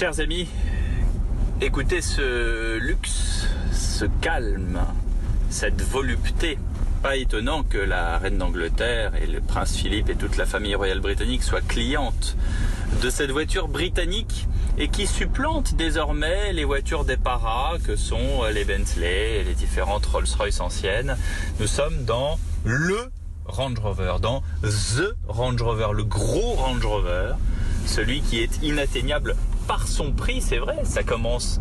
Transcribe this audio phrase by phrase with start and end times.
[0.00, 0.48] Chers amis,
[1.60, 4.80] écoutez ce luxe, ce calme,
[5.50, 6.56] cette volupté.
[7.02, 11.00] Pas étonnant que la reine d'Angleterre et le prince Philippe et toute la famille royale
[11.00, 12.34] britannique soient clientes
[13.02, 18.64] de cette voiture britannique et qui supplante désormais les voitures des paras que sont les
[18.64, 21.18] Bentley et les différentes Rolls-Royce anciennes.
[21.58, 22.96] Nous sommes dans le
[23.44, 27.34] Range Rover, dans The Range Rover, le gros Range Rover,
[27.84, 29.36] celui qui est inatteignable
[29.70, 31.60] par son prix, c'est vrai, ça commence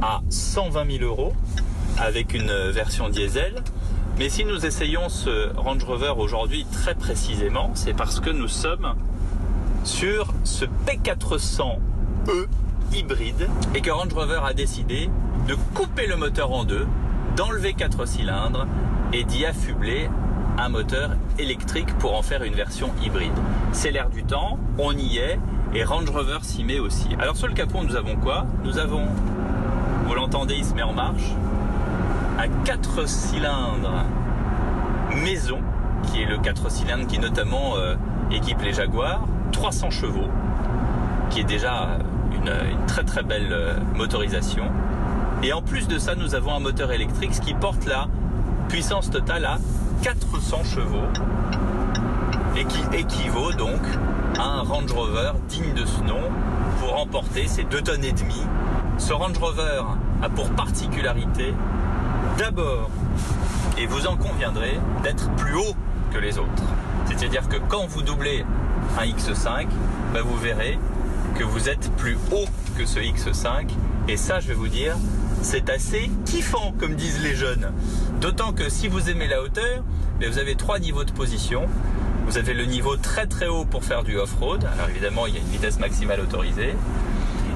[0.00, 1.34] à 120 000 euros
[1.98, 3.62] avec une version diesel.
[4.18, 8.94] Mais si nous essayons ce Range Rover aujourd'hui très précisément, c'est parce que nous sommes
[9.84, 12.46] sur ce P400E
[12.94, 15.10] hybride et que Range Rover a décidé
[15.46, 16.86] de couper le moteur en deux,
[17.36, 18.66] d'enlever 4 cylindres
[19.12, 20.08] et d'y affubler
[20.56, 23.36] un moteur électrique pour en faire une version hybride.
[23.72, 25.38] C'est l'air du temps, on y est
[25.74, 27.08] et Range Rover s'y met aussi.
[27.18, 28.46] Alors sur le capot, nous avons quoi?
[28.64, 29.06] Nous avons,
[30.06, 31.30] vous l'entendez, il se met en marche,
[32.38, 34.04] un 4 cylindres
[35.24, 35.60] maison,
[36.04, 37.94] qui est le 4 cylindres qui notamment euh,
[38.30, 40.28] équipe les Jaguars, 300 chevaux,
[41.30, 41.98] qui est déjà
[42.32, 44.64] une, très très belle euh, motorisation.
[45.42, 48.08] Et en plus de ça, nous avons un moteur électrique, ce qui porte la
[48.68, 49.58] puissance totale à
[50.02, 51.06] 400 chevaux
[52.56, 53.80] et qui équivaut donc
[54.40, 56.22] un Range Rover digne de ce nom
[56.80, 58.46] pour emporter ces 2 tonnes et demie.
[58.96, 59.82] Ce Range Rover
[60.22, 61.54] a pour particularité
[62.38, 62.90] d'abord,
[63.76, 65.74] et vous en conviendrez, d'être plus haut
[66.12, 66.62] que les autres.
[67.06, 68.44] C'est-à-dire que quand vous doublez
[68.98, 69.66] un X5,
[70.14, 70.78] ben vous verrez
[71.38, 72.46] que vous êtes plus haut
[72.78, 73.68] que ce X5.
[74.08, 74.96] Et ça, je vais vous dire,
[75.42, 77.72] c'est assez kiffant, comme disent les jeunes.
[78.20, 79.84] D'autant que si vous aimez la hauteur,
[80.26, 81.66] vous avez trois niveaux de position.
[82.30, 84.64] Vous avez le niveau très très haut pour faire du off-road.
[84.74, 86.76] Alors évidemment, il y a une vitesse maximale autorisée.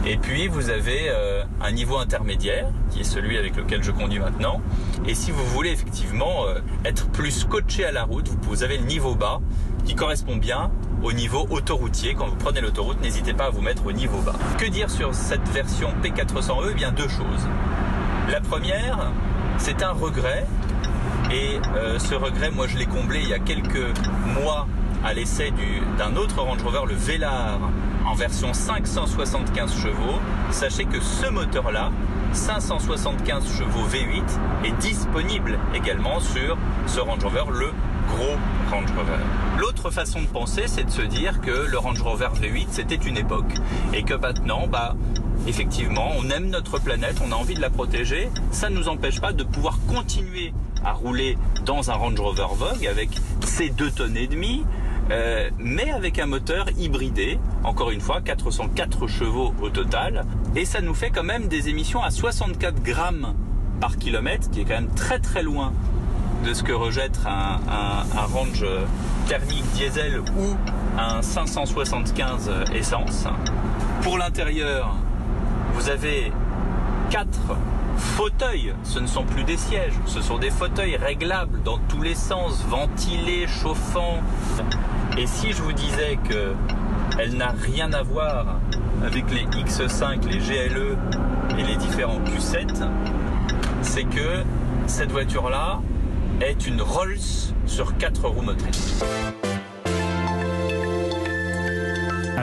[0.04, 4.18] Et puis vous avez euh, un niveau intermédiaire, qui est celui avec lequel je conduis
[4.18, 4.60] maintenant.
[5.06, 8.84] Et si vous voulez effectivement euh, être plus scotché à la route, vous, avez le
[8.84, 9.40] niveau bas,
[9.84, 10.72] qui correspond bien
[11.04, 12.14] au niveau autoroutier.
[12.14, 14.34] Quand vous prenez l'autoroute, n'hésitez pas à vous mettre au niveau bas.
[14.58, 17.46] Que dire sur cette version P400E Eh bien deux choses.
[18.28, 19.12] La première,
[19.56, 20.44] c'est un regret.
[21.76, 23.98] Euh, ce regret, moi je l'ai comblé il y a quelques
[24.40, 24.66] mois
[25.04, 25.52] à l'essai
[25.98, 27.58] d'un autre Range Rover, le Velar,
[28.06, 30.18] en version 575 chevaux.
[30.50, 31.90] Sachez que ce moteur-là,
[32.32, 37.72] 575 chevaux V8, est disponible également sur ce Range Rover, le
[38.08, 38.36] gros
[38.70, 39.22] Range Rover.
[39.58, 43.18] L'autre façon de penser, c'est de se dire que le Range Rover V8, c'était une
[43.18, 43.52] époque.
[43.92, 44.94] Et que maintenant, bah,
[45.46, 48.30] effectivement, on aime notre planète, on a envie de la protéger.
[48.50, 50.52] Ça ne nous empêche pas de pouvoir continuer
[50.84, 53.10] à rouler dans un Range Rover Vogue avec
[53.44, 54.64] ses 2 tonnes et demie,
[55.10, 60.24] euh, mais avec un moteur hybridé, encore une fois 404 chevaux au total,
[60.56, 63.34] et ça nous fait quand même des émissions à 64 grammes
[63.80, 65.72] par kilomètre, qui est quand même très très loin
[66.44, 67.60] de ce que rejette un,
[68.16, 68.66] un, range
[69.26, 70.56] thermique diesel ou
[70.98, 73.26] un 575 essence.
[74.02, 74.94] Pour l'intérieur,
[75.74, 76.32] vous avez
[77.10, 77.28] 4
[77.96, 82.14] fauteuils, ce ne sont plus des sièges, ce sont des fauteuils réglables dans tous les
[82.14, 84.20] sens, ventilés, chauffants.
[85.18, 86.54] Et si je vous disais que
[87.18, 88.60] elle n'a rien à voir
[89.04, 90.96] avec les X5, les GLE
[91.58, 92.88] et les différents Q7,
[93.82, 94.42] c'est que
[94.86, 95.80] cette voiture-là
[96.40, 97.18] est une Rolls
[97.66, 99.04] sur 4 roues motrices.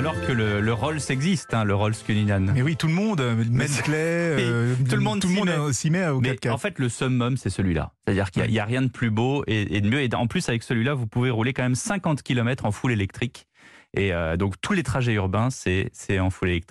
[0.01, 2.39] Alors que le, le Rolls existe, hein, le Rolls Cullinan.
[2.56, 3.35] Mais oui, tout le monde, euh,
[4.89, 5.73] tout le monde tout le monde s'y met.
[5.73, 6.50] s'y met au Mais 4x4.
[6.50, 7.91] en fait, le summum, c'est celui-là.
[8.03, 10.01] C'est-à-dire qu'il n'y a, rien de plus beau et, et de mieux.
[10.01, 13.45] Et en plus, avec celui-là, vous pouvez rouler quand même 50 km en full électrique.
[13.95, 16.69] Et euh, donc, tous les trajets urbains, c'est c'est en full électrique.